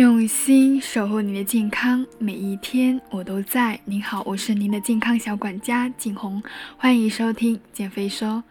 [0.00, 3.78] 用心守护你的健康，每一天我都在。
[3.84, 6.42] 您好，我是您的健康小管家景红，
[6.78, 8.42] 欢迎收听减肥说。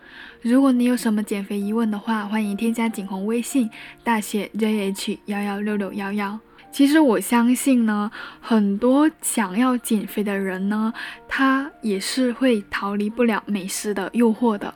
[0.43, 3.67] 如果你有什么减肥疑问的话，欢迎添加景红微信，
[4.03, 6.39] 大写 JH 幺幺六六幺幺。
[6.71, 8.09] 其实我相信呢，
[8.39, 10.93] 很多想要减肥的人呢，
[11.27, 14.73] 他也是会逃离不了美食的诱惑的。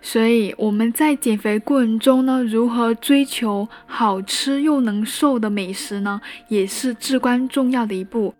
[0.00, 8.34] 所以我们在减肥过程中呢，如何追求好吃又能瘦的美食呢，也是至关重要的一步。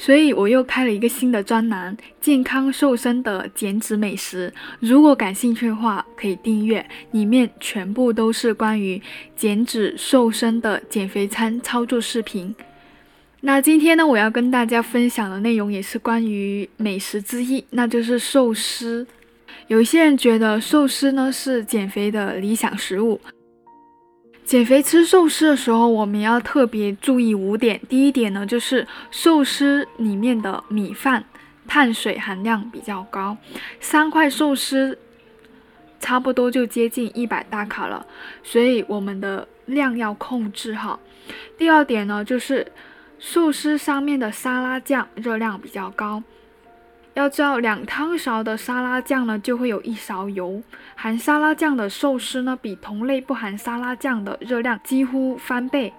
[0.00, 4.50] 所以我又开了一个新的专栏——健康瘦身的减脂美食。
[4.78, 9.00] 如果感兴趣的话，可以订阅，里面全部都是关于
[9.36, 12.54] 减脂瘦身的减肥餐操作视频。
[13.42, 19.06] 那今天呢，我要跟大家分享的内容也是关于美食之一，那就是寿司。
[19.66, 23.20] 有一些人觉得寿司呢是减肥的理想食物。
[24.50, 27.80] 减肥吃寿司的时候，我们要特别注意五点。
[27.88, 31.24] 第一点呢，就是寿司里面的米饭
[31.68, 33.36] 碳水含量比较高，
[33.78, 34.98] 三块寿司
[36.00, 38.04] 差不多就接近一百大卡了，
[38.42, 40.98] 所以我们的量要控制好。
[41.56, 42.66] 第二点呢，就是
[43.20, 46.20] 寿司上面的沙拉酱热量比较高。
[47.14, 50.62] 要知道，两汤勺的沙拉酱呢，就会有一勺油。
[50.94, 55.92] 含沙拉酱的寿司呢，比同类不含沙拉酱的热量几乎翻倍。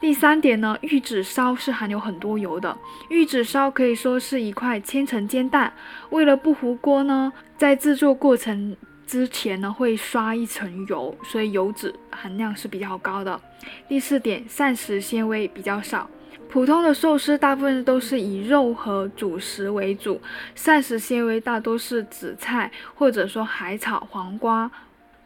[0.00, 2.76] 第三点呢，玉子烧是含有很多油的。
[3.08, 5.72] 玉子烧可以说是一块千层煎蛋，
[6.10, 13.40] 为了不糊锅呢，在制作过程之前呢，会刷一层油，所以油脂含量是比较高的。
[13.88, 16.08] 第四点，膳食纤维比较少。
[16.48, 20.20] 普通的寿司大部分都是以肉和主食为主，
[20.54, 24.70] 膳食纤维大多是紫菜或者说海草、黄瓜，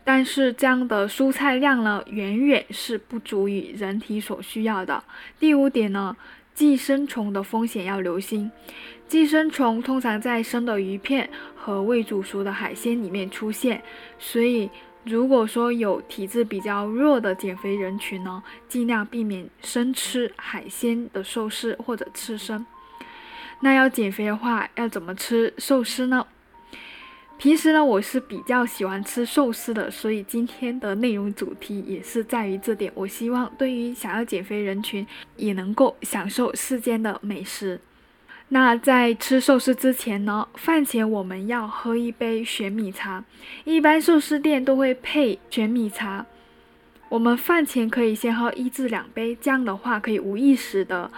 [0.05, 5.03] 但是这样的蔬菜量呢，远远是不足以人体所需要的。
[5.41, 6.17] 第五点呢，
[6.55, 8.51] 寄生虫的风险要留心，
[9.09, 13.83] 寄生虫通常在生的鱼片和未煮熟的海鲜里面出现，
[14.19, 14.71] 所以。
[15.07, 22.67] 如果说有体质比较弱的减肥人群呢，尽量避免生吃海鲜的寿司或者刺身。
[23.61, 26.27] 那要减肥的话，要怎么吃寿司呢？
[27.39, 32.91] 平时呢，我是比较喜欢吃寿司的，所以今天的内容主题也是在于这点。
[32.97, 35.07] 我希望对于想要减肥人群，
[35.37, 37.81] 也能够享受世间的美食。
[38.49, 43.25] 那在吃寿司之前呢，饭前我们要喝一杯玄米茶。
[43.65, 46.25] 一般寿司店都会配玄米茶，
[47.09, 51.11] 我们饭前可以先喝一至两杯，这样的话可以无意识的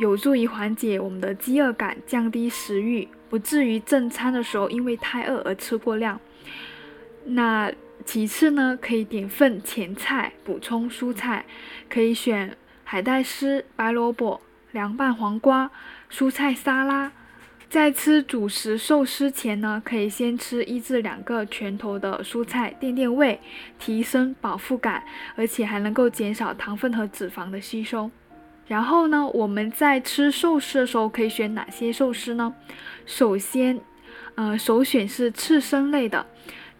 [0.00, 6.18] 有助于缓解我们的饥饿感，降低食欲，不至于正餐的时候因为太饿而吃过量。
[7.26, 7.70] 那
[8.04, 11.44] 其次呢，可以点份前菜补充蔬菜，
[11.88, 14.40] 可以选海带丝、白萝卜。
[14.72, 15.70] 凉拌黄瓜、
[16.12, 17.10] 蔬菜沙拉，
[17.70, 23.40] 在吃主食寿司前呢，可以先吃一至两个拳头的蔬菜垫垫胃，
[23.78, 25.02] 提升饱腹感，
[25.36, 28.10] 而且还能够减少糖分和脂肪的吸收。
[28.66, 32.54] 然后呢，我们在吃寿司的时候可以选哪些寿司呢？
[33.06, 33.80] 首先，
[34.34, 36.26] 呃，首选是刺身类的。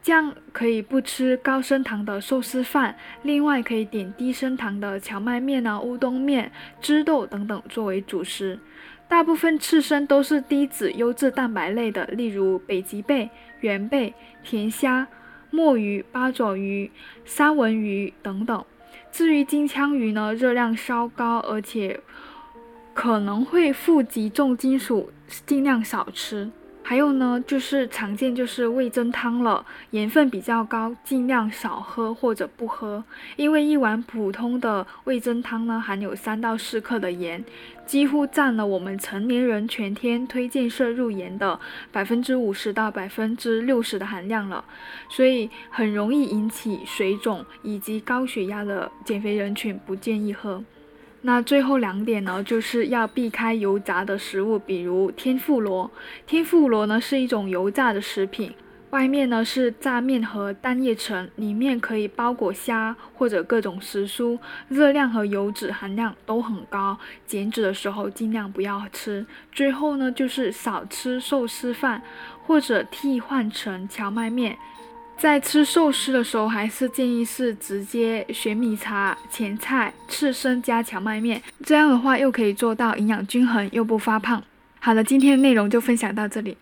[0.03, 6.51] 这样可以不吃高升糖的寿司饭，另外可以点低升糖的荞麦面啊、乌冬面、
[6.81, 8.59] 枝豆等等作为主食。
[9.13, 13.29] 大部分刺身都是低脂优质蛋白类的，例如北极贝、
[13.61, 15.07] 圆贝、甜虾、
[15.51, 16.91] 墨鱼、八爪鱼、
[17.27, 18.65] 三文鱼等等。
[19.11, 22.01] 至于金枪鱼呢，热量稍高，而且
[22.95, 25.13] 可能会富集重金属，
[25.45, 26.51] 尽量少吃。
[26.93, 33.03] 还有呢，就是常见就是味增汤了，盐分比较高，尽量少喝或者不喝。
[33.37, 37.43] 因为一碗普通的味增汤呢，含有三到四克的盐，
[37.87, 41.59] 几乎占了我们成年人全天推荐摄入盐的
[41.91, 44.63] 百分之五十到百分之六十的含量了，
[45.09, 50.63] 所以很容易引起水肿以及高血压的减肥人群不建议喝。
[51.25, 55.89] 那最后两点呢，就是要避开油炸的食物，比如天妇罗。
[56.27, 58.53] 天妇罗呢是一种油炸的食品，
[58.91, 64.37] 外面呢是炸面和蛋液层，里面可以包裹虾或者各种食蔬，
[64.69, 69.25] 热量和油脂含量都很高，减脂的时候尽量不要吃。
[69.53, 72.03] 最后呢，就是少吃寿司饭，
[72.45, 74.59] 或者替换成荞麦面。
[75.23, 84.43] 在吃寿司的时候，还是建议是直接选米茶、前菜、刺身加荞麦面，这样的话又可以做到营养均衡又不发胖。
[84.81, 86.57] 好了，今天的内容就分享到这里。